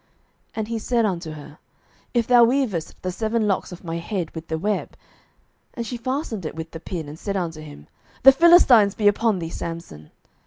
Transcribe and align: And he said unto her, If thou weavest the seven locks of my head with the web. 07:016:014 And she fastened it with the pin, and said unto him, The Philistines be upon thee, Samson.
And 0.55 0.67
he 0.67 0.79
said 0.79 1.05
unto 1.05 1.33
her, 1.33 1.59
If 2.11 2.25
thou 2.25 2.43
weavest 2.43 2.99
the 3.03 3.11
seven 3.11 3.45
locks 3.47 3.71
of 3.71 3.83
my 3.83 3.97
head 3.97 4.31
with 4.33 4.47
the 4.47 4.57
web. 4.57 4.93
07:016:014 4.93 4.97
And 5.75 5.85
she 5.85 5.97
fastened 5.97 6.43
it 6.47 6.55
with 6.55 6.71
the 6.71 6.79
pin, 6.79 7.07
and 7.07 7.19
said 7.19 7.37
unto 7.37 7.61
him, 7.61 7.85
The 8.23 8.31
Philistines 8.31 8.95
be 8.95 9.07
upon 9.07 9.37
thee, 9.37 9.51
Samson. 9.51 10.09